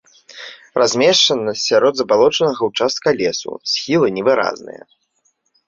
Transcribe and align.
Размешчана 0.81 1.53
сярод 1.65 1.93
забалочанага 1.99 2.61
ўчастка 2.71 3.07
лесу, 3.21 3.51
схілы 3.75 4.07
невыразныя. 4.19 4.83